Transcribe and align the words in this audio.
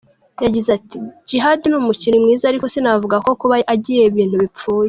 Yagize 0.43 0.69
ati 0.77 0.97
“Djihad 1.23 1.59
ni 1.69 1.75
umukinnyi 1.81 2.19
mwiza 2.23 2.43
ariko 2.47 2.65
sinavuga 2.73 3.15
ko 3.25 3.31
kuba 3.41 3.55
agiye 3.73 4.03
ibintu 4.05 4.35
bipfuye. 4.43 4.79